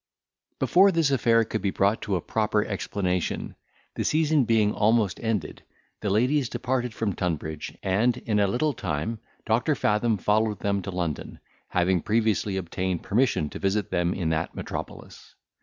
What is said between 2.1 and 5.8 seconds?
a proper explanation, the season being almost ended,